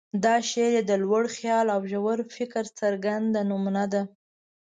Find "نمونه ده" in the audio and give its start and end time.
3.49-4.01